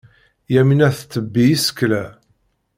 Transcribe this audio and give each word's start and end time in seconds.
Yamina 0.53 0.87
tettebbi 0.97 1.43
isekla. 1.55 2.05